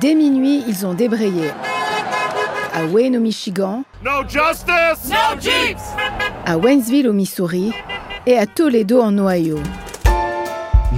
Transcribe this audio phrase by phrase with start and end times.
[0.00, 1.50] Dès minuit, ils ont débrayé.
[2.74, 5.08] À Wayne au Michigan, No justice!
[5.10, 5.80] No Jeeps!
[6.44, 7.72] à Waynesville au Missouri
[8.26, 9.58] et à Toledo en Ohio.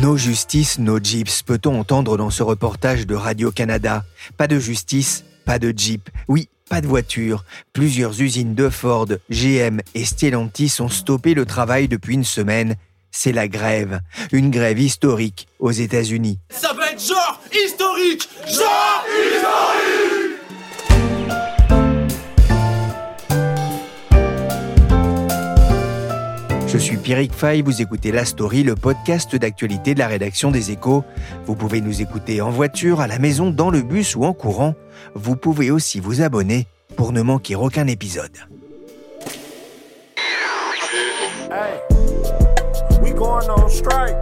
[0.02, 4.04] No justice, no jeeps, peut-on entendre dans ce reportage de Radio-Canada
[4.36, 6.10] Pas de justice, pas de jeep.
[6.28, 7.44] Oui, pas de voiture.
[7.72, 12.74] Plusieurs usines de Ford, GM et Stellantis ont stoppé le travail depuis une semaine.
[13.10, 14.00] C'est la grève.
[14.32, 16.38] Une grève historique aux États-Unis.
[16.50, 18.28] Ça va être genre historique!
[18.46, 20.28] Genre historique!
[26.68, 30.70] Je suis Pierrick Fay, vous écoutez La Story, le podcast d'actualité de la rédaction des
[30.70, 31.02] Échos.
[31.46, 34.74] Vous pouvez nous écouter en voiture, à la maison, dans le bus ou en courant.
[35.14, 38.36] Vous pouvez aussi vous abonner pour ne manquer aucun épisode.
[43.18, 44.14] Going on strike.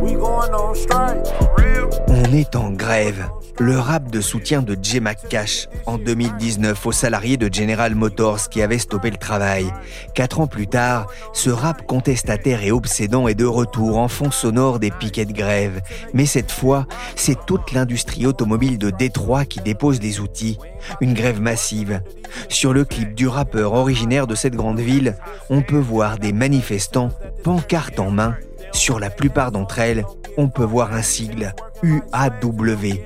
[0.00, 1.26] We going on strike.
[1.26, 1.90] For real?
[2.08, 3.28] On est en grève.
[3.62, 8.60] Le rap de soutien de Jay McCash en 2019 aux salariés de General Motors qui
[8.60, 9.72] avaient stoppé le travail.
[10.16, 14.80] Quatre ans plus tard, ce rap contestataire et obsédant est de retour en fond sonore
[14.80, 15.80] des piquets de grève.
[16.12, 20.58] Mais cette fois, c'est toute l'industrie automobile de Détroit qui dépose les outils.
[21.00, 22.02] Une grève massive.
[22.48, 25.14] Sur le clip du rappeur originaire de cette grande ville,
[25.50, 27.10] on peut voir des manifestants,
[27.44, 28.34] pancartes en main.
[28.72, 30.04] Sur la plupart d'entre elles,
[30.36, 32.98] on peut voir un sigle, UAW.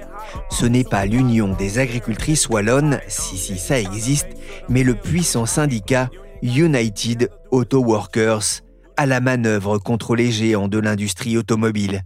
[0.51, 4.29] Ce n'est pas l'Union des agricultrices wallonnes, si si ça existe,
[4.69, 6.09] mais le puissant syndicat
[6.43, 8.63] United Auto Workers,
[8.97, 12.03] à la manœuvre contre les géants de l'industrie automobile.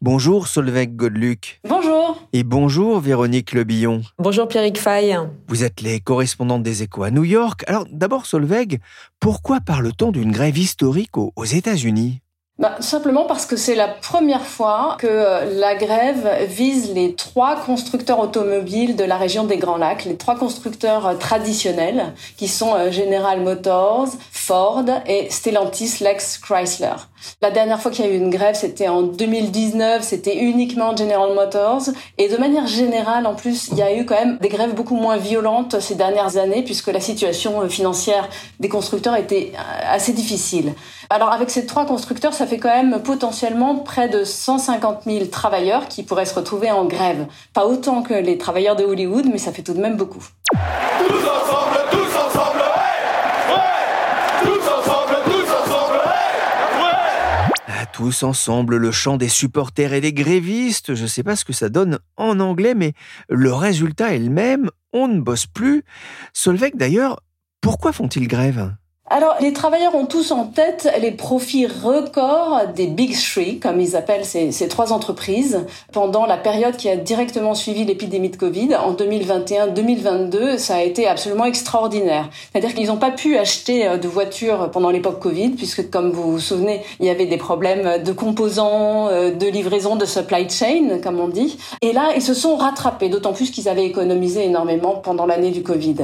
[0.00, 1.60] Bonjour Solveig Godluc.
[1.68, 2.28] Bonjour.
[2.32, 4.02] Et bonjour Véronique Lebillon.
[4.18, 5.16] Bonjour Pierrick Fay.
[5.48, 7.64] Vous êtes les correspondantes des échos à New York.
[7.66, 8.78] Alors d'abord Solveig,
[9.20, 12.20] pourquoi parle-t-on d'une grève historique aux États-Unis?
[12.62, 17.56] Bah, simplement parce que c'est la première fois que euh, la grève vise les trois
[17.56, 22.72] constructeurs automobiles de la région des Grands Lacs, les trois constructeurs euh, traditionnels qui sont
[22.76, 26.94] euh, General Motors, Ford et Stellantis Lex Chrysler.
[27.40, 31.34] La dernière fois qu'il y a eu une grève, c'était en 2019, c'était uniquement General
[31.34, 31.88] Motors.
[32.18, 34.96] Et de manière générale, en plus, il y a eu quand même des grèves beaucoup
[34.96, 38.28] moins violentes ces dernières années, puisque la situation financière
[38.60, 39.52] des constructeurs était
[39.88, 40.74] assez difficile.
[41.12, 45.86] Alors avec ces trois constructeurs, ça fait quand même potentiellement près de 150 000 travailleurs
[45.88, 47.26] qui pourraient se retrouver en grève.
[47.52, 50.26] Pas autant que les travailleurs de Hollywood, mais ça fait tout de même beaucoup.
[50.50, 53.54] Tous ensemble, tous ensemble, ouais!
[53.54, 54.42] Ouais!
[54.42, 56.82] Tous ensemble, tous ensemble, ouais!
[56.82, 57.52] Ouais!
[57.68, 61.52] Ah, tous ensemble, le chant des supporters et des grévistes, je sais pas ce que
[61.52, 62.94] ça donne en anglais, mais
[63.28, 65.84] le résultat est le même, on ne bosse plus.
[66.32, 67.20] Solveig d'ailleurs,
[67.60, 68.72] pourquoi font-ils grève?
[69.14, 73.94] Alors, les travailleurs ont tous en tête les profits records des Big Three, comme ils
[73.94, 78.94] appellent ces, trois entreprises, pendant la période qui a directement suivi l'épidémie de Covid, en
[78.94, 82.30] 2021-2022, ça a été absolument extraordinaire.
[82.50, 86.32] C'est-à-dire qu'ils n'ont pas pu acheter euh, de voitures pendant l'époque Covid, puisque comme vous
[86.32, 91.00] vous souvenez, il y avait des problèmes de composants, euh, de livraison, de supply chain,
[91.02, 91.58] comme on dit.
[91.82, 95.62] Et là, ils se sont rattrapés, d'autant plus qu'ils avaient économisé énormément pendant l'année du
[95.62, 95.96] Covid.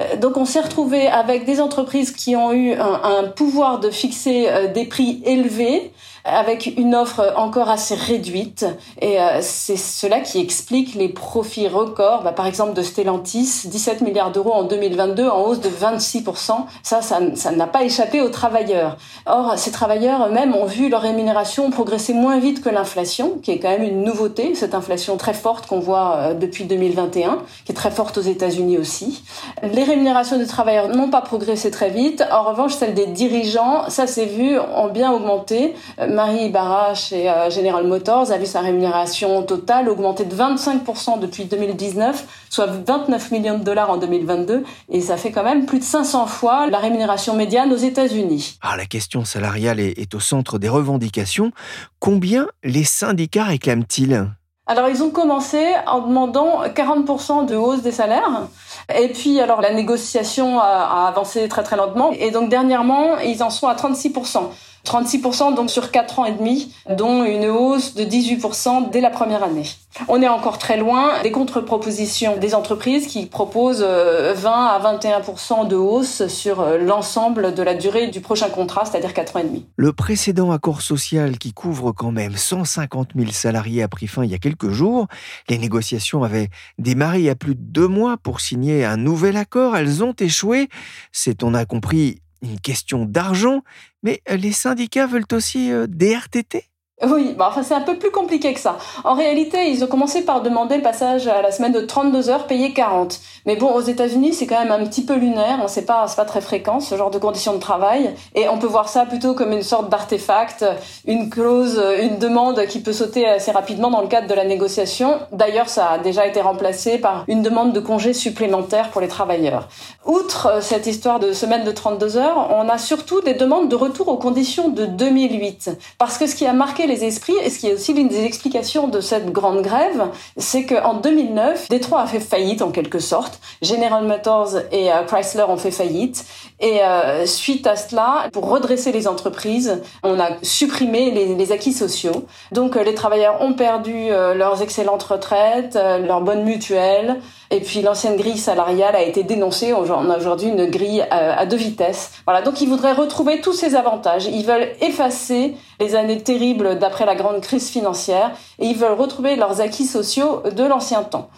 [0.00, 4.72] Euh, Donc on s'est retrouvé avec des entreprises qui ont un, pouvoir de fixer euh,
[4.72, 5.90] des prix élevés
[6.26, 8.66] avec une offre encore assez réduite.
[9.00, 14.00] Et euh, c'est cela qui explique les profits records, bah, par exemple de Stellantis, 17
[14.00, 16.52] milliards d'euros en 2022, en hausse de 26%.
[16.82, 18.96] Ça, ça n'a pas échappé aux travailleurs.
[19.26, 23.58] Or, ces travailleurs eux-mêmes ont vu leur rémunération progresser moins vite que l'inflation, qui est
[23.58, 27.74] quand même une nouveauté, cette inflation très forte qu'on voit euh, depuis 2021, qui est
[27.74, 29.22] très forte aux États-Unis aussi.
[29.62, 32.24] Les rémunérations des travailleurs n'ont pas progressé très vite.
[32.30, 35.74] En revanche, celles des dirigeants, ça s'est vu, ont bien augmenté.
[36.00, 41.20] Euh, Marie Ibarra chez euh, General Motors a vu sa rémunération totale augmenter de 25%
[41.20, 45.78] depuis 2019, soit 29 millions de dollars en 2022, et ça fait quand même plus
[45.78, 48.56] de 500 fois la rémunération médiane aux États-Unis.
[48.62, 51.52] Ah, la question salariale est, est au centre des revendications.
[52.00, 54.26] Combien les syndicats réclament-ils?
[54.68, 58.48] Alors ils ont commencé en demandant 40% de hausse des salaires.
[58.94, 62.12] Et puis, alors, la négociation a, a avancé très très lentement.
[62.12, 64.48] Et donc, dernièrement, ils en sont à 36%.
[64.86, 69.42] 36% donc sur 4 ans et demi, dont une hausse de 18% dès la première
[69.42, 69.64] année.
[70.08, 75.68] On est encore très loin des contre-propositions des entreprises qui proposent 20 euh, à 21%
[75.68, 79.44] de hausse sur euh, l'ensemble de la durée du prochain contrat, c'est-à-dire 4 ans et
[79.44, 79.66] demi.
[79.76, 84.30] Le précédent accord social qui couvre quand même 150 000 salariés a pris fin il
[84.30, 85.06] y a quelques jours.
[85.48, 86.48] Les négociations avaient
[86.78, 89.76] démarré il y a plus de deux mois pour signer un nouvel accord.
[89.76, 90.68] Elles ont échoué.
[91.12, 93.62] C'est, on a compris, une question d'argent,
[94.02, 96.64] mais euh, les syndicats veulent aussi euh, des RTT
[97.04, 98.78] oui, bah enfin c'est un peu plus compliqué que ça.
[99.04, 102.46] En réalité, ils ont commencé par demander le passage à la semaine de 32 heures
[102.46, 103.20] payées 40.
[103.44, 106.16] Mais bon, aux États-Unis, c'est quand même un petit peu lunaire, on sait pas, c'est
[106.16, 109.34] pas très fréquent ce genre de conditions de travail et on peut voir ça plutôt
[109.34, 110.64] comme une sorte d'artefact,
[111.06, 115.18] une clause, une demande qui peut sauter assez rapidement dans le cadre de la négociation.
[115.32, 119.68] D'ailleurs, ça a déjà été remplacé par une demande de congé supplémentaire pour les travailleurs.
[120.06, 123.76] Outre euh, cette histoire de semaine de 32 heures, on a surtout des demandes de
[123.76, 127.58] retour aux conditions de 2008 parce que ce qui a marqué les esprits, et ce
[127.58, 132.06] qui est aussi l'une des explications de cette grande grève, c'est qu'en 2009, Détroit a
[132.06, 133.40] fait faillite en quelque sorte.
[133.62, 136.24] General Motors et euh, Chrysler ont fait faillite.
[136.60, 142.24] Et euh, suite à cela, pour redresser les entreprises, on a supprimé les, acquis sociaux.
[142.52, 147.16] Donc euh, les travailleurs ont perdu leurs excellentes retraites, leurs bonnes mutuelles,
[147.50, 149.72] et puis l'ancienne grille salariale a été dénoncée.
[149.72, 152.12] On a aujourd'hui une grille à deux vitesses.
[152.26, 154.26] Voilà, donc ils voudraient retrouver tous ces avantages.
[154.26, 159.36] Ils veulent effacer les années terribles d'après la grande crise financière et ils veulent retrouver
[159.36, 161.28] leurs acquis sociaux de l'ancien temps.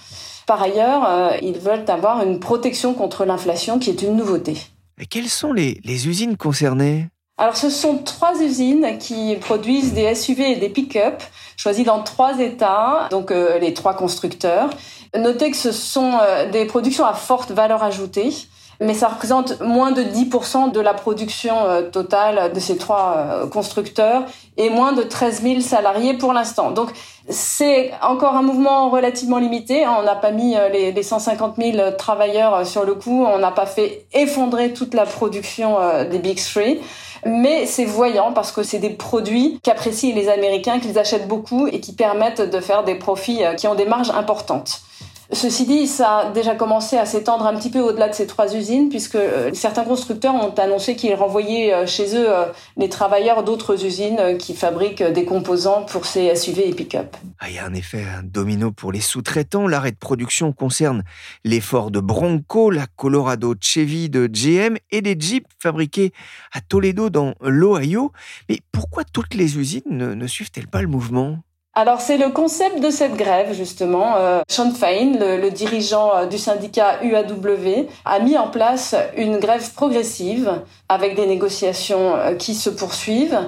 [0.48, 4.56] Par ailleurs, euh, ils veulent avoir une protection contre l'inflation qui est une nouveauté.
[5.00, 7.08] Et quelles sont les, les usines concernées?
[7.36, 11.22] Alors, ce sont trois usines qui produisent des SUV et des pick-up,
[11.56, 14.70] choisis dans trois États, donc euh, les trois constructeurs.
[15.16, 18.32] Notez que ce sont euh, des productions à forte valeur ajoutée
[18.80, 23.46] mais ça représente moins de 10% de la production euh, totale de ces trois euh,
[23.46, 24.22] constructeurs
[24.56, 26.70] et moins de 13 000 salariés pour l'instant.
[26.70, 26.90] Donc
[27.28, 29.84] c'est encore un mouvement relativement limité.
[29.86, 33.66] On n'a pas mis euh, les, 150 000 travailleurs sur le coup, on n'a pas
[33.66, 35.76] fait effondrer toute la production
[36.08, 36.80] des Big Three.
[37.26, 41.80] Mais c'est voyant parce que c'est des produits qu'apprécient les Américains, qu'ils achètent beaucoup et
[41.80, 44.82] qui permettent de faire des profits qui ont des marges importantes.
[45.30, 48.56] Ceci dit, ça a déjà commencé à s'étendre un petit peu au-delà de ces trois
[48.56, 52.46] usines, puisque euh, certains constructeurs ont annoncé qu'ils renvoyaient euh, chez eux euh,
[52.78, 57.14] les travailleurs d'autres usines qui fabriquent des composants pour ces SUV et pick-up.
[57.40, 59.68] Ah, il y a en effet un domino pour les sous-traitants.
[59.68, 61.04] L'arrêt de production concerne
[61.44, 66.12] l'effort de Bronco, la Colorado Chevy de GM et des Jeeps fabriqués
[66.52, 68.12] à Toledo dans l'Ohio.
[68.48, 69.82] Mais pourquoi toutes les usines
[70.14, 71.36] ne suivent-elles pas le mouvement?
[71.74, 74.16] Alors c'est le concept de cette grève justement.
[74.16, 79.72] Euh, Sean Fain, le, dirigeant euh, du syndicat UAW, a mis en place une grève
[79.74, 83.38] progressive avec des négociations euh, qui se poursuivent.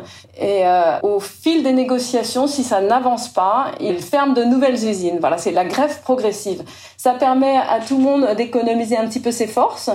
[0.40, 0.62] Et
[1.02, 5.18] au fil des négociations, si ça n'avance pas, il ferme de nouvelles usines.
[5.20, 6.62] Voilà, c'est la grève progressive.
[6.96, 9.90] Ça permet à tout le monde d'économiser un petit peu ses forces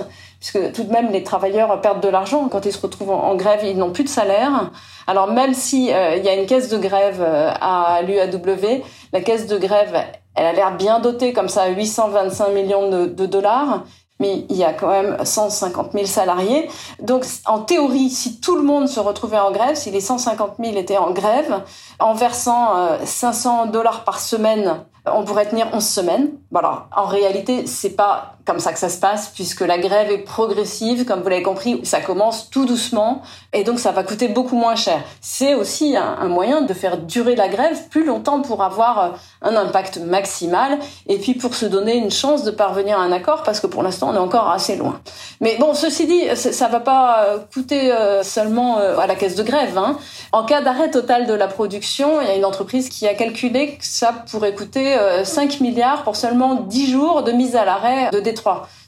[0.46, 3.60] puisque tout de même les travailleurs perdent de l'argent quand ils se retrouvent en, grève,
[3.64, 4.70] ils n'ont plus de salaire.
[5.06, 8.82] Alors même si euh, il y a une caisse de grève euh, à l'UAW,
[9.12, 9.96] la caisse de grève,
[10.34, 13.84] elle a l'air bien dotée comme ça, 825 millions de, dollars
[14.18, 16.70] mais il y a quand même 150 000 salariés.
[17.02, 20.74] Donc, en théorie, si tout le monde se retrouvait en grève, si les 150 000
[20.78, 21.60] étaient en grève,
[21.98, 24.80] en versant 500 euh, dollars par semaine,
[25.12, 26.30] on pourrait tenir 11 semaines.
[26.50, 26.86] Voilà.
[26.96, 31.04] En réalité, c'est pas comme ça que ça se passe, puisque la grève est progressive,
[31.04, 33.22] comme vous l'avez compris, ça commence tout doucement,
[33.52, 35.02] et donc ça va coûter beaucoup moins cher.
[35.20, 39.08] C'est aussi un, moyen de faire durer la grève plus longtemps pour avoir euh,
[39.42, 43.42] un impact maximal, et puis pour se donner une chance de parvenir à un accord,
[43.42, 45.00] parce que pour l'instant on est encore assez loin.
[45.40, 49.42] Mais bon, ceci dit, ça va pas euh, coûter euh, seulement à la caisse de
[49.42, 49.76] grève.
[49.76, 49.98] Hein.
[50.30, 53.76] En cas d'arrêt total de la production, il y a une entreprise qui a calculé
[53.76, 58.20] que ça pourrait coûter 5 milliards pour seulement 10 jours de mise à l'arrêt de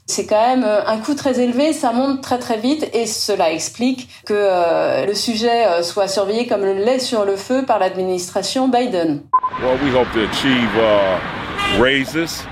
[0.09, 3.51] c'est quand même euh, un coût très élevé, ça monte très très vite et cela
[3.51, 7.77] explique que euh, le sujet euh, soit surveillé comme le lait sur le feu par
[7.77, 9.21] l'administration Biden.
[9.61, 12.43] Well, we hope to achieve uh, raises,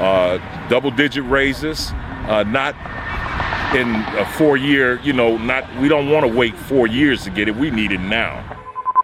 [0.00, 1.94] uh, double digit raises,
[2.28, 2.74] uh, not
[3.76, 7.30] in a four year, you know, not we don't want to wait four years to
[7.30, 7.54] get it.
[7.54, 8.53] We need it now.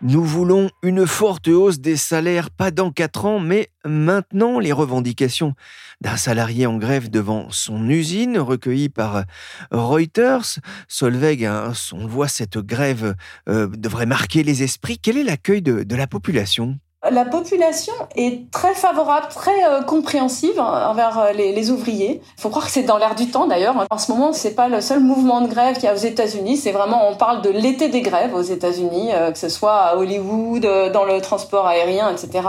[0.02, 5.54] Nous voulons une forte hausse des salaires, pas dans quatre ans, mais maintenant les revendications
[6.00, 9.24] d'un salarié en grève devant son usine, recueillies par
[9.70, 10.58] Reuters.
[10.88, 13.14] Solveig, hein, on voit cette grève
[13.50, 14.98] euh, devrait marquer les esprits.
[14.98, 16.78] Quel est l'accueil de, la population?
[17.08, 22.20] La population est très favorable, très euh, compréhensive envers euh, les, les ouvriers.
[22.36, 23.86] Il faut croire que c'est dans l'air du temps d'ailleurs.
[23.88, 26.58] En ce moment, c'est pas le seul mouvement de grève qu'il y a aux États-Unis.
[26.58, 29.96] C'est vraiment, on parle de l'été des grèves aux États-Unis, euh, que ce soit à
[29.96, 32.46] Hollywood, dans le transport aérien, etc.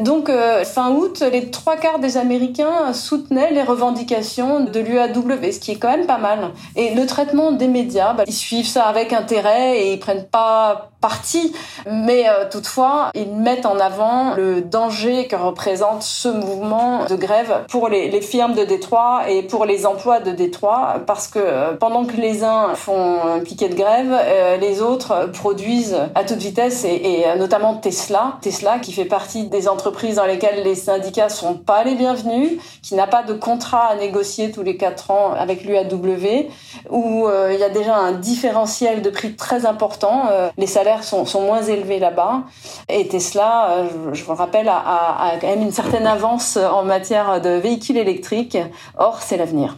[0.00, 0.30] Donc
[0.64, 5.76] fin août, les trois quarts des Américains soutenaient les revendications de l'UAW, ce qui est
[5.76, 6.52] quand même pas mal.
[6.76, 10.89] Et le traitement des médias, bah, ils suivent ça avec intérêt et ils prennent pas
[11.00, 11.52] parti,
[11.90, 17.64] mais euh, toutefois, ils mettent en avant le danger que représente ce mouvement de grève
[17.68, 21.72] pour les, les firmes de Détroit et pour les emplois de Détroit, parce que euh,
[21.72, 26.38] pendant que les uns font un piquet de grève, euh, les autres produisent à toute
[26.38, 31.30] vitesse et, et, notamment Tesla, Tesla qui fait partie des entreprises dans lesquelles les syndicats
[31.30, 35.32] sont pas les bienvenus, qui n'a pas de contrat à négocier tous les quatre ans
[35.32, 36.48] avec l'UAW,
[36.90, 40.24] où il y a déjà un différentiel de prix très important.
[40.58, 42.42] les salaires sont, moins élevés là-bas.
[42.88, 46.84] Et Tesla, euh, je vous le rappelle, a, a, quand même une certaine avance en
[46.84, 48.58] matière de véhicules électriques.
[48.98, 49.76] Or, c'est l'avenir.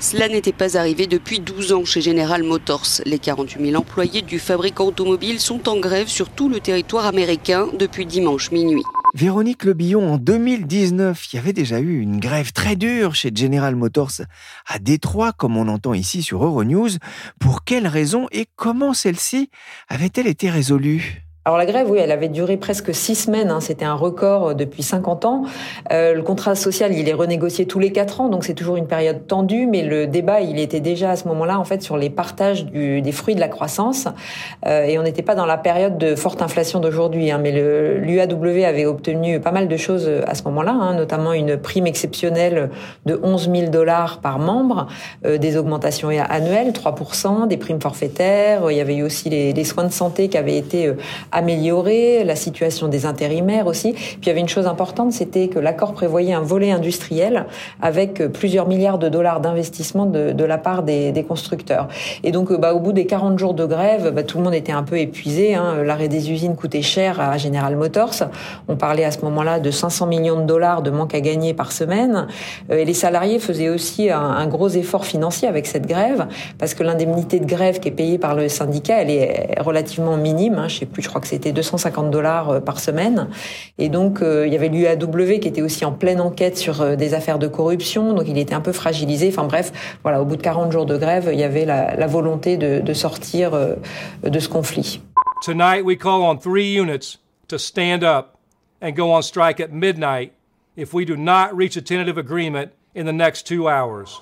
[0.00, 3.02] Cela n'était pas arrivé depuis 12 ans chez General Motors.
[3.04, 7.66] Les 48 000 employés du fabricant automobile sont en grève sur tout le territoire américain
[7.76, 8.84] depuis dimanche minuit.
[9.14, 13.74] Véronique Lebillon, en 2019, il y avait déjà eu une grève très dure chez General
[13.74, 14.20] Motors
[14.66, 16.90] à Détroit, comme on entend ici sur Euronews.
[17.40, 19.50] Pour quelles raisons et comment celle-ci
[19.88, 21.27] avait-elle été résolue?
[21.48, 23.50] Alors la grève, oui, elle avait duré presque six semaines.
[23.50, 23.60] Hein.
[23.60, 25.44] C'était un record depuis 50 ans.
[25.90, 28.86] Euh, le contrat social, il est renégocié tous les quatre ans, donc c'est toujours une
[28.86, 29.66] période tendue.
[29.66, 33.12] Mais le débat, il était déjà à ce moment-là, en fait, sur les partages des
[33.12, 34.08] fruits de la croissance.
[34.66, 37.30] Euh, et on n'était pas dans la période de forte inflation d'aujourd'hui.
[37.30, 37.38] Hein.
[37.42, 41.86] Mais l'UAW avait obtenu pas mal de choses à ce moment-là, hein, notamment une prime
[41.86, 42.68] exceptionnelle
[43.06, 44.88] de 11 000 dollars par membre,
[45.24, 46.94] euh, des augmentations annuelles, 3
[47.48, 48.70] des primes forfaitaires.
[48.70, 50.94] Il y avait eu aussi les, les soins de santé qui avaient été euh,
[51.38, 53.92] améliorer, la situation des intérimaires aussi.
[53.92, 57.46] Puis il y avait une chose importante, c'était que l'accord prévoyait un volet industriel
[57.80, 61.88] avec plusieurs milliards de dollars d'investissement de, la part des, constructeurs.
[62.24, 64.72] Et donc, bah, au bout des 40 jours de grève, bah, tout le monde était
[64.72, 65.54] un peu épuisé.
[65.54, 65.82] Hein.
[65.84, 68.14] L'arrêt des usines coûtait cher à General Motors.
[68.68, 71.72] On parlait à ce moment-là de 500 millions de dollars de manque à gagner par
[71.72, 72.26] semaine.
[72.70, 76.26] Euh, et les salariés faisaient aussi un, un gros effort financier avec cette grève,
[76.58, 80.54] parce que l'indemnité de grève qui est payée par le syndicat, elle est relativement minime.
[80.58, 80.68] Hein.
[80.68, 83.28] Je sais plus, je crois que c'était 250 dollars euh, par semaine.
[83.78, 86.96] Et donc, euh, il y avait l'UAW qui était aussi en pleine enquête sur euh,
[86.96, 89.28] des affaires de corruption, donc il était un peu fragilisé.
[89.28, 89.72] Enfin bref,
[90.02, 92.80] voilà, au bout de 40 jours de grève, il y avait la, la volonté de,
[92.80, 93.52] de sortir
[94.22, 95.00] de ce conflit.
[95.44, 98.38] Tonight, we call on three units to stand up
[98.80, 100.32] and go on strike at midnight
[100.76, 104.20] if we do not reach a tentative agreement in the next two hours.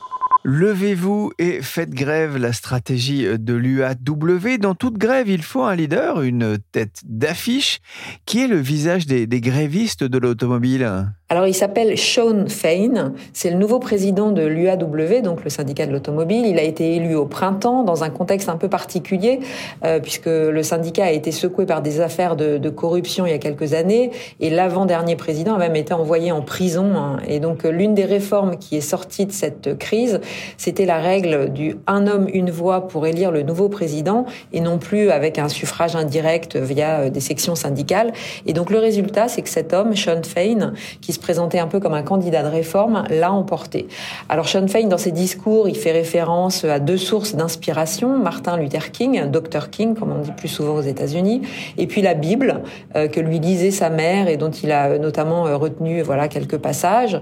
[0.49, 4.59] Levez-vous et faites grève, la stratégie de l'UAW.
[4.61, 7.81] Dans toute grève, il faut un leader, une tête d'affiche,
[8.27, 11.11] qui est le visage des, des grévistes de l'automobile?
[11.29, 13.13] Alors, il s'appelle Sean Fain.
[13.33, 16.47] C'est le nouveau président de l'UAW, donc le syndicat de l'automobile.
[16.47, 19.41] Il a été élu au printemps dans un contexte un peu particulier,
[19.85, 23.39] euh, puisque le syndicat a été secoué par des affaires de, corruption il y a
[23.39, 26.93] quelques années, et l'avant-dernier président a même été envoyé en prison.
[26.95, 27.17] Hein.
[27.27, 30.21] Et donc, l'une des réformes qui est sortie de cette crise,
[30.59, 34.79] c'était la règle du un homme, une voix pour élire le nouveau président, et non
[34.79, 38.13] plus avec un suffrage indirect via euh, des sections syndicales.
[38.47, 41.81] Et donc, le résultat, c'est que cet homme, Sean Fain, qui se présentait un peu
[41.81, 43.89] comme un candidat de réforme, l'a emporté.
[44.29, 48.93] Alors Sean Fein, dans ses discours, il fait référence à deux sources d'inspiration, Martin Luther
[48.93, 51.43] King, Dr King, comme on dit plus souvent aux États-Unis,
[51.79, 52.63] et puis la Bible
[52.95, 56.59] euh, que lui lisait sa mère et dont il a notamment euh, retenu voilà quelques
[56.59, 57.21] passages.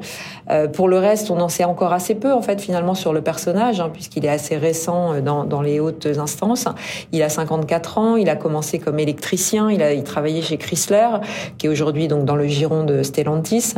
[0.51, 3.23] Euh, pour le reste, on en sait encore assez peu en fait finalement sur le
[3.23, 6.67] personnage, hein, puisqu'il est assez récent dans, dans les hautes instances.
[7.13, 11.09] Il a 54 ans, il a commencé comme électricien, il a il travaillait chez Chrysler,
[11.59, 13.75] qui est aujourd'hui donc dans le giron de Stellantis.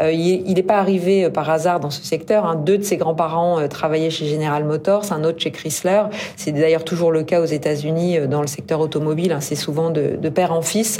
[0.00, 2.46] Euh, il n'est pas arrivé euh, par hasard dans ce secteur.
[2.46, 2.56] Hein.
[2.56, 6.02] Deux de ses grands-parents euh, travaillaient chez General Motors, un autre chez Chrysler.
[6.36, 9.32] C'est d'ailleurs toujours le cas aux États-Unis dans le secteur automobile.
[9.32, 9.40] Hein.
[9.40, 10.98] C'est souvent de, père en fils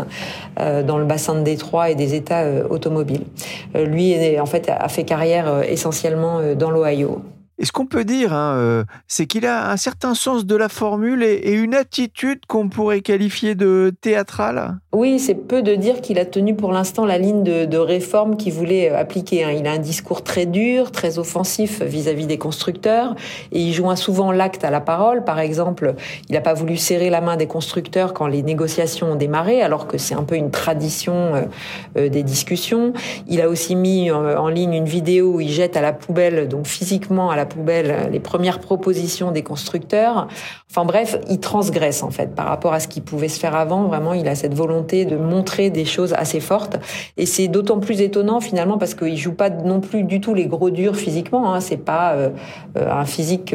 [0.56, 3.24] dans le bassin de Détroit et des États automobiles.
[3.74, 7.20] lui, en fait, a fait carrière essentiellement dans l'Ohio.
[7.58, 11.22] Et ce qu'on peut dire, hein, c'est qu'il a un certain sens de la formule
[11.22, 14.78] et une attitude qu'on pourrait qualifier de théâtrale?
[14.94, 18.38] Oui, c'est peu de dire qu'il a tenu pour l'instant la ligne de, de réforme
[18.38, 19.44] qu'il voulait euh, appliquer.
[19.44, 19.50] Hein.
[19.50, 23.14] Il a un discours très dur, très offensif vis-à-vis des constructeurs,
[23.52, 25.24] et il joint souvent l'acte à la parole.
[25.24, 25.94] Par exemple,
[26.30, 29.88] il n'a pas voulu serrer la main des constructeurs quand les négociations ont démarré, alors
[29.88, 31.42] que c'est un peu une tradition euh,
[31.98, 32.94] euh des discussions.
[33.26, 36.66] Il a aussi mis en ligne une vidéo où il jette à la poubelle, donc
[36.66, 40.28] physiquement à la poubelle les premières propositions des constructeurs.
[40.70, 43.82] Enfin bref, il transgresse en fait par rapport à ce qui pouvait se faire avant.
[43.84, 46.78] Vraiment, il a cette volonté volonté de montrer des choses assez fortes.
[47.16, 50.46] Et c'est d'autant plus étonnant finalement parce qu'ils jouent pas non plus du tout les
[50.46, 51.54] gros durs physiquement.
[51.54, 51.60] Hein.
[51.60, 52.30] C'est pas euh,
[52.76, 53.54] un physique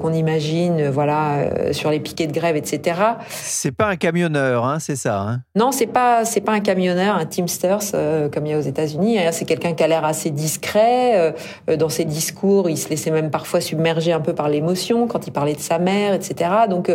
[0.00, 3.00] qu'on imagine, voilà, sur les piquets de grève, etc.
[3.28, 5.20] C'est pas un camionneur, hein, c'est ça.
[5.20, 7.92] Hein non, c'est pas c'est pas un camionneur, un Teamsters
[8.32, 9.18] comme il y a aux États-Unis.
[9.18, 9.32] Hein.
[9.32, 11.34] C'est quelqu'un qui a l'air assez discret
[11.78, 12.68] dans ses discours.
[12.70, 15.78] Il se laissait même parfois submerger un peu par l'émotion quand il parlait de sa
[15.78, 16.50] mère, etc.
[16.68, 16.90] Donc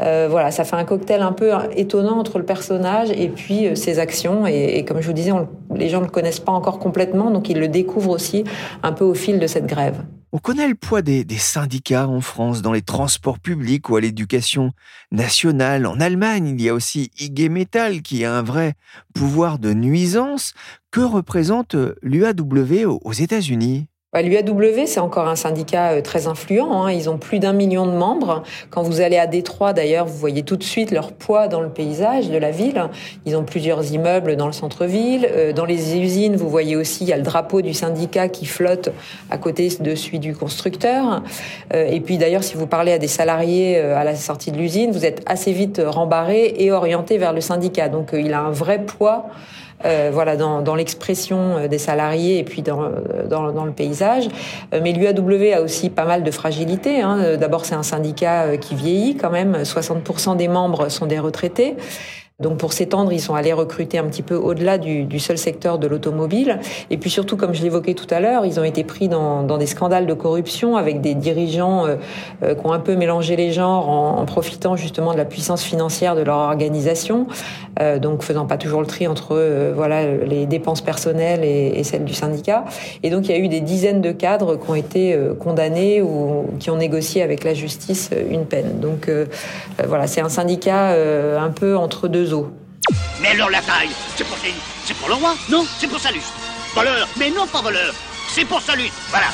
[0.00, 3.74] euh, voilà, ça fait un cocktail un peu étonnant entre le personnage et puis euh,
[3.74, 4.46] ses actions.
[4.46, 5.32] Et, comme je vous disais,
[5.74, 8.44] les gens ne le connaissent pas encore complètement, donc ils le découvrent aussi
[8.82, 10.04] un peu au fil de cette grève.
[10.32, 14.72] On connaît le poids des, syndicats en France dans les transports publics ou à l'éducation
[15.12, 15.86] nationale.
[15.86, 18.74] En Allemagne, il y a aussi IG Metall qui a un vrai
[19.14, 20.52] pouvoir de nuisance.
[20.90, 23.86] Que représente l'UAW aux États-Unis?
[24.14, 26.84] Bah, L'UAW, c'est encore un syndicat euh, très influent.
[26.84, 26.92] Hein.
[26.92, 28.44] Ils ont plus d'un million de membres.
[28.70, 31.68] Quand vous allez à Détroit, d'ailleurs, vous voyez tout de suite leur poids dans le
[31.68, 32.84] paysage de la ville.
[33.26, 35.28] Ils ont plusieurs immeubles dans le centre-ville.
[35.32, 38.46] Euh, dans les usines, vous voyez aussi, il y a le drapeau du syndicat qui
[38.46, 38.90] flotte
[39.30, 41.22] à côté de celui du constructeur.
[41.74, 44.92] Euh, et puis d'ailleurs, si vous parlez à des salariés à la sortie de l'usine,
[44.92, 47.88] vous êtes assez vite rembarré et orienté vers le syndicat.
[47.88, 49.26] Donc il a un vrai poids
[49.84, 52.90] euh, voilà, dans, dans l'expression euh, des salariés et puis dans,
[53.28, 54.28] dans, dans le paysage.
[54.72, 57.00] Euh, mais l'UAW a aussi pas mal de fragilité.
[57.00, 57.36] Hein.
[57.36, 59.62] D'abord, c'est un syndicat qui vieillit quand même.
[59.62, 61.76] 60% des membres sont des retraités.
[62.40, 65.86] Donc pour s'étendre, ils sont allés recruter un petit peu au-delà du, seul secteur de
[65.86, 66.58] l'automobile.
[66.90, 69.66] Et puis surtout, comme je l'évoquais tout à l'heure, ils ont été pris dans, des
[69.66, 71.94] scandales de corruption avec des dirigeants euh,
[72.42, 76.16] euh, qui ont un peu mélangé les genres en, profitant justement de la puissance financière
[76.16, 77.28] de leur organisation,
[77.80, 82.14] euh, donc faisant pas toujours le tri entre voilà les dépenses personnelles et, celles du
[82.14, 82.64] syndicat.
[83.04, 86.46] Et donc il y a eu des dizaines de cadres qui ont été condamnés ou
[86.58, 88.80] qui ont négocié avec la justice une peine.
[88.80, 89.08] Donc
[89.86, 90.96] voilà, c'est un syndicat
[91.38, 92.23] un peu entre deux
[93.20, 94.36] mais alors la taille, c'est pour,
[94.84, 96.22] c'est pour le roi Non, c'est pour Salus.
[96.74, 97.94] Voleur Mais non, pas voleur.
[98.28, 98.90] C'est pour Salus.
[99.10, 99.26] Voilà.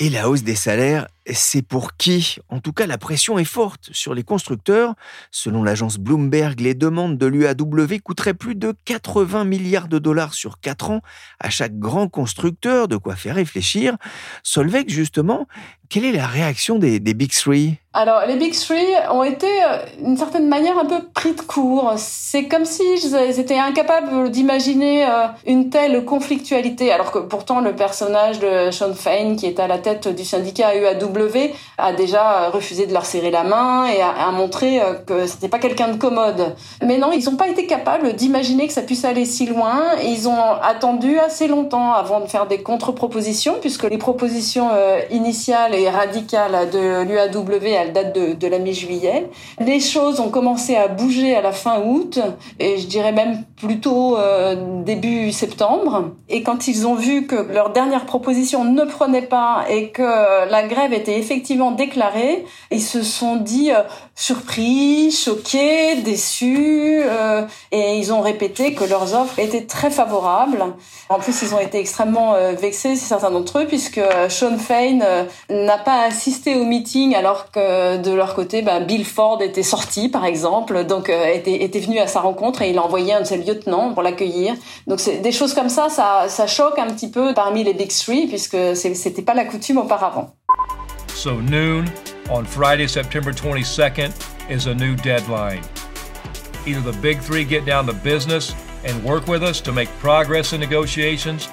[0.00, 2.36] Et la hausse des salaires, c'est pour qui?
[2.48, 4.94] En tout cas, la pression est forte sur les constructeurs.
[5.30, 10.60] Selon l'agence Bloomberg, les demandes de l'UAW coûteraient plus de 80 milliards de dollars sur
[10.60, 11.00] 4 ans
[11.40, 13.96] à chaque grand constructeur, de quoi faire réfléchir.
[14.42, 15.46] Solveig, justement,
[15.88, 17.76] quelle est la réaction des, Big Three?
[17.92, 21.94] Alors, les Big Three ont été, euh, d'une certaine manière, un peu pris de court.
[21.96, 27.74] C'est comme si ils étaient incapables d'imaginer euh, une telle conflictualité, alors que pourtant le
[27.74, 31.15] personnage de Sean Fain, qui est à la tête du syndicat UAW,
[31.78, 35.58] a déjà refusé de leur serrer la main et a, montré euh, que c'était pas
[35.58, 36.54] quelqu'un de commode.
[36.82, 39.82] Mais non, ils n'ont pas été capables d'imaginer que ça puisse aller si loin.
[40.02, 44.68] ils ont attendu assez longtemps avant de faire des contre-propositions, puisque les propositions
[45.10, 49.28] initiales et radicales de l'UAW date de, la mi-juillet.
[49.60, 52.18] Les choses ont commencé à bouger à la fin août
[52.58, 56.10] et je dirais même plutôt euh, début septembre.
[56.28, 60.66] Et quand ils ont vu que leur dernière proposition ne prenait pas et que la
[60.66, 63.82] grève était effectivement déclarée, ils se sont dit euh,
[64.14, 70.64] surpris, choqués, déçus euh, et ils ont répété que leurs offres étaient très favorables.
[71.08, 76.02] En plus, ils ont été extrêmement vexés, certains d'entre eux, puisque Sean Fain n'a pas
[76.02, 80.24] assisté au meeting alors que euh, de leur côté, ben, Bill Ford était sorti, par
[80.24, 83.36] exemple, donc euh, était, venu à sa rencontre et il a envoyé un de ses
[83.36, 84.54] lieutenants pour l'accueillir.
[84.86, 88.26] Donc des choses comme ça, ça, ça choque un petit peu parmi les Big Three
[88.26, 90.30] puisque c'était pas la coutume auparavant.
[91.16, 91.90] So noon
[92.28, 95.64] on Friday, September 22nd is a new deadline.
[96.66, 100.52] Either the Big Three get down to business and work with us to make progress
[100.52, 101.48] in negotiations,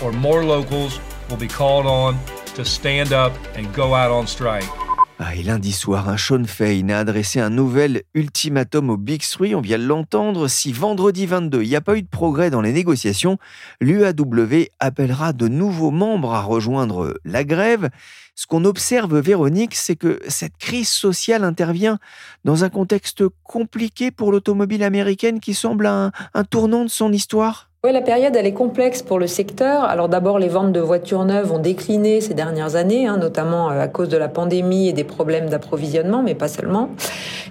[0.00, 4.64] or more locals will be called on to stand up and go out on strike.
[5.22, 9.54] Ah, et lundi soir, un Sean Fain a adressé un nouvel ultimatum au Big Three.
[9.54, 10.48] On vient de l'entendre.
[10.48, 13.36] Si vendredi 22, il n'y a pas eu de progrès dans les négociations,
[13.82, 17.90] l'UAW appellera de nouveaux membres à rejoindre la grève.
[18.34, 21.98] Ce qu'on observe, Véronique, c'est que cette crise sociale intervient
[22.46, 26.12] dans un contexte compliqué pour l'automobile américaine qui semble un
[26.48, 27.69] tournant de son histoire.
[27.82, 29.84] Oui, la période, elle est complexe pour le secteur.
[29.84, 33.80] Alors d'abord, les ventes de voitures neuves ont décliné ces dernières années, hein, notamment euh,
[33.80, 36.90] à cause de la pandémie et des problèmes d'approvisionnement, mais pas seulement.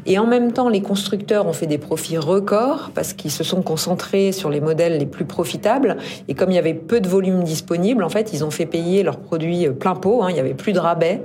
[0.05, 3.62] Et en même temps, les constructeurs ont fait des profits records parce qu'ils se sont
[3.62, 5.97] concentrés sur les modèles les plus profitables.
[6.27, 9.03] Et comme il y avait peu de volume disponible, en fait, ils ont fait payer
[9.03, 10.23] leurs produits euh, plein pot.
[10.23, 11.21] Hein, il y avait plus de rabais.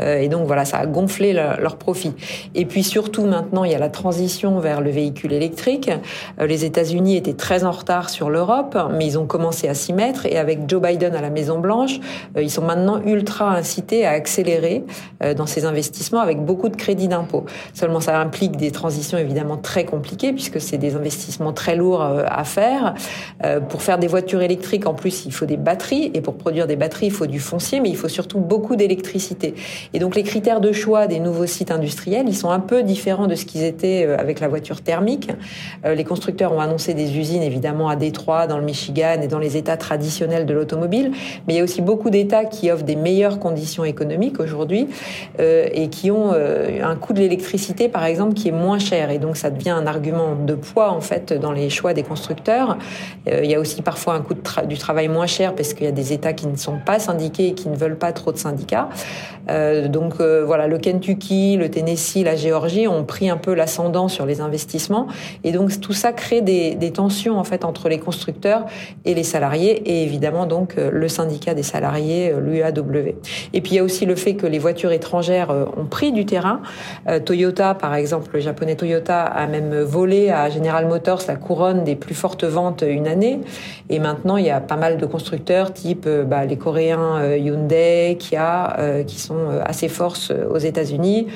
[0.00, 2.12] Euh, et donc voilà, ça a gonflé leurs profits.
[2.54, 5.90] Et puis surtout, maintenant, il y a la transition vers le véhicule électrique.
[6.38, 9.92] les États-Unis étaient très en retard sur leur Europe, mais ils ont commencé à s'y
[9.92, 10.26] mettre.
[10.26, 11.98] Et avec Joe Biden à la Maison Blanche,
[12.38, 14.84] ils sont maintenant ultra incités à accélérer
[15.36, 17.44] dans ces investissements avec beaucoup de crédits d'impôt.
[17.74, 22.44] Seulement, ça implique des transitions évidemment très compliquées puisque c'est des investissements très lourds à
[22.44, 22.94] faire.
[23.68, 26.10] Pour faire des voitures électriques, en plus, il faut des batteries.
[26.14, 29.54] Et pour produire des batteries, il faut du foncier, mais il faut surtout beaucoup d'électricité.
[29.92, 33.26] Et donc, les critères de choix des nouveaux sites industriels, ils sont un peu différents
[33.26, 35.30] de ce qu'ils étaient euh, avec la voiture thermique.
[35.84, 39.38] Euh, les constructeurs ont annoncé des usines, évidemment, à Détroit, dans le Michigan et dans
[39.38, 41.12] les États traditionnels de l'automobile.
[41.46, 44.88] Mais il y a aussi beaucoup d'États qui offrent des meilleures conditions économiques aujourd'hui
[45.40, 49.10] euh, et qui ont un coût de l'électricité, par exemple, qui est moins cher.
[49.10, 52.78] Et donc, ça devient un argument de poids, en fait, dans les choix des constructeurs.
[53.26, 54.34] il y a aussi parfois un coût
[54.66, 57.48] du travail moins cher parce qu'il y a des États qui ne sont pas syndiqués
[57.48, 58.88] et qui ne veulent pas trop de syndicats.
[59.88, 64.40] donc, voilà, le Kentucky, le Tennessee, la Géorgie ont pris un peu l'ascendant sur les
[64.40, 65.06] investissements.
[65.44, 68.64] Et donc, tout ça crée des, tensions, en fait, entre les constructeurs
[69.04, 73.16] et les salariés et évidemment, donc, le syndicat des salariés, l'UAW.
[73.52, 76.26] Et puis, il y a aussi le fait que les voitures étrangères ont pris du
[76.26, 76.60] terrain.
[77.24, 81.96] Toyota, par exemple, le japonais Toyota a même volé à General Motors la couronne des
[81.96, 83.40] plus fortes ventes une année.
[83.88, 88.76] Et maintenant, il y a pas mal de constructeurs type bah, les Coréens Hyundai, Kia,
[89.06, 90.16] qui sont assez forts
[90.50, 91.28] aux États-Unis.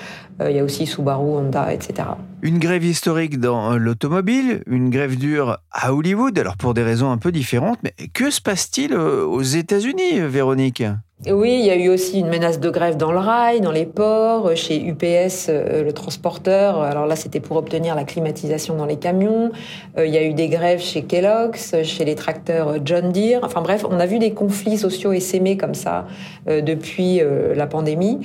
[0.49, 2.09] Il y a aussi Subaru, Honda, etc.
[2.43, 7.19] Une grève historique dans l'automobile, une grève dure à Hollywood, alors pour des raisons un
[7.19, 7.79] peu différentes.
[7.83, 10.83] Mais que se passe-t-il aux États-Unis, Véronique?
[11.29, 13.85] Oui, il y a eu aussi une menace de grève dans le rail, dans les
[13.85, 16.81] ports, chez UPS, euh, le transporteur.
[16.81, 19.53] Alors là, c'était pour obtenir la climatisation dans les camions.
[19.99, 23.41] Euh, il y a eu des grèves chez Kellogg's, chez les tracteurs John Deere.
[23.43, 26.07] Enfin bref, on a vu des conflits sociaux essaimés comme ça
[26.49, 27.21] euh, depuis
[27.55, 28.21] la pandémie.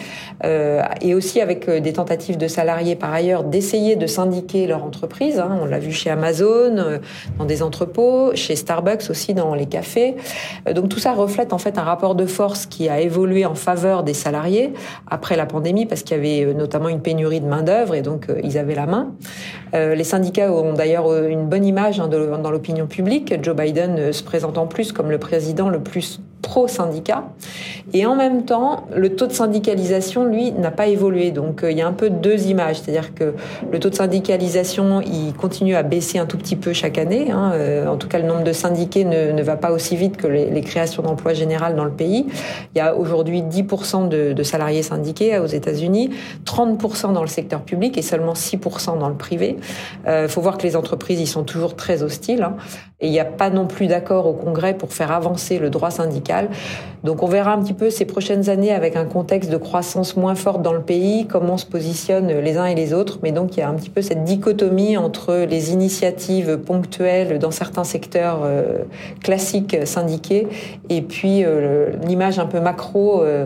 [1.01, 5.39] Et aussi avec des tentatives de salariés, par ailleurs, d'essayer de syndiquer leur entreprise.
[5.39, 5.59] Hein.
[5.61, 6.99] On l'a vu chez Amazon,
[7.37, 10.15] dans des entrepôts, chez Starbucks aussi, dans les cafés.
[10.73, 14.03] Donc tout ça reflète en fait un rapport de force qui a évolué en faveur
[14.03, 14.73] des salariés
[15.07, 18.01] après la pandémie parce qu'il y avait euh, notamment une pénurie de main d'œuvre et
[18.01, 19.13] donc euh, ils avaient la main.
[19.73, 23.33] Euh, les syndicats ont d'ailleurs une bonne image hein, dans l'opinion publique.
[23.41, 27.23] Joe Biden se présente en plus comme le président le plus pro-syndicat.
[27.93, 31.31] Et en même temps, le taux de syndicalisation, lui, n'a pas évolué.
[31.31, 32.79] Donc il y a un peu deux images.
[32.79, 33.33] C'est-à-dire que
[33.71, 37.31] le taux de syndicalisation, il continue à baisser un tout petit peu chaque année.
[37.31, 37.53] Hein.
[37.87, 40.61] en tout cas, le nombre de syndiqués ne, ne va pas aussi vite que les,
[40.61, 42.27] créations d'emplois générales dans le pays.
[42.73, 46.11] Il y a aujourd'hui 10% de, de, salariés syndiqués aux États-Unis,
[46.45, 49.57] 30% dans le secteur public et seulement 6% dans le privé.
[50.05, 52.43] Il euh, faut voir que les entreprises, ils sont toujours très hostiles.
[52.43, 52.55] Hein,
[53.05, 55.91] et il n'y a pas non plus d'accord au Congrès pour faire avancer le droit
[55.91, 56.49] syndical.
[57.03, 60.33] Donc on verra un petit peu ces prochaines années avec un contexte de croissance moins
[60.33, 63.19] forte dans le pays, comment se positionnent les uns et les autres.
[63.21, 67.51] Mais donc il y a un petit peu cette dichotomie entre les initiatives ponctuelles dans
[67.51, 68.79] certains secteurs euh,
[69.21, 70.47] classiques syndiqués
[70.89, 73.45] et puis euh, l'image un peu macro euh,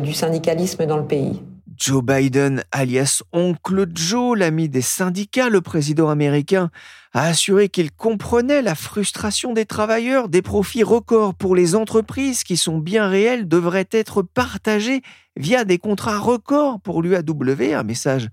[0.00, 1.40] du syndicalisme dans le pays.
[1.78, 6.70] Joe Biden, alias Oncle Joe, l'ami des syndicats, le président américain,
[7.12, 12.56] a assuré qu'il comprenait la frustration des travailleurs, des profits records pour les entreprises qui
[12.56, 15.02] sont bien réels devraient être partagés
[15.36, 18.28] via des contrats records pour l'UAW, un message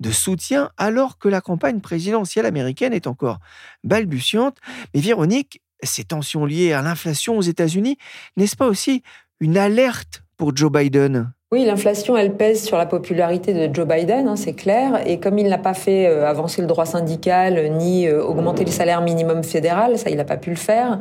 [0.00, 3.38] de soutien alors que la campagne présidentielle américaine est encore
[3.84, 4.58] balbutiante.
[4.94, 7.96] Mais Véronique, ces tensions liées à l'inflation aux États-Unis,
[8.36, 9.02] n'est-ce pas aussi
[9.40, 11.32] une alerte pour Joe Biden?
[11.50, 15.00] Oui, l'inflation, elle pèse sur la popularité de Joe Biden, hein, c'est clair.
[15.06, 18.70] Et comme il n'a pas fait euh, avancer le droit syndical ni euh, augmenter le
[18.70, 20.98] salaire minimum fédéral, ça, il n'a pas pu le faire.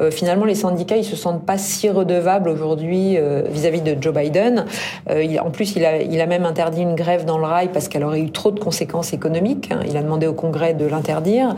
[0.00, 3.16] Euh, finalement, les syndicats, ils se sentent pas si redevables aujourd'hui
[3.48, 4.64] vis-à-vis de Joe Biden.
[5.08, 8.02] En plus, il a, il a même interdit une grève dans le rail parce qu'elle
[8.02, 9.68] aurait eu trop de conséquences économiques.
[9.70, 9.78] Hein.
[9.88, 11.54] Il a demandé au Congrès de l'interdire.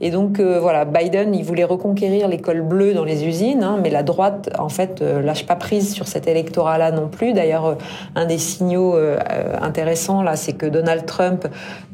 [0.00, 4.02] Et donc, voilà, Biden, il voulait reconquérir l'école bleue dans les usines, hein, mais la
[4.02, 7.32] droite, en fait, lâche pas prise sur cet électorat-là non plus.
[7.32, 7.67] D'ailleurs,
[8.14, 9.18] un des signaux euh,
[9.60, 11.46] intéressants là, c'est que Donald Trump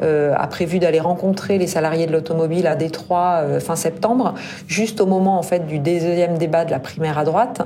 [0.02, 4.34] euh, a prévu d'aller rencontrer les salariés de l'automobile à Détroit euh, fin septembre,
[4.66, 7.62] juste au moment en fait du deuxième débat de la primaire à droite.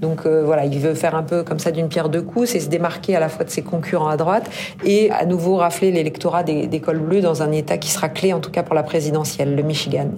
[0.00, 2.68] Donc voilà, il veut faire un peu comme ça d'une pierre deux coups, c'est se
[2.68, 4.48] démarquer à la fois de ses concurrents à droite
[4.84, 8.32] et à nouveau rafler l'électorat des, des cols bleus dans un État qui sera clé
[8.32, 10.08] en tout cas pour la présidentielle, le Michigan.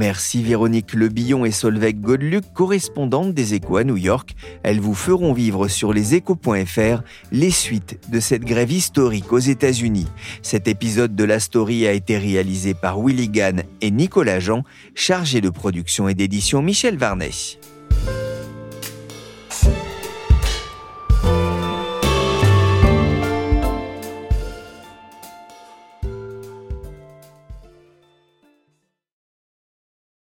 [0.00, 4.34] Merci Véronique Lebillon et Solveig Godeluc, correspondantes des Échos à New York.
[4.62, 10.06] Elles vous feront vivre sur leséchos.fr les suites de cette grève historique aux États-Unis.
[10.40, 15.42] Cet épisode de la story a été réalisé par Willy Gann et Nicolas Jean, chargé
[15.42, 17.58] de production et d'édition Michel Varnet.